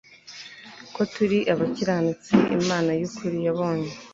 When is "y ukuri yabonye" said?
2.99-3.91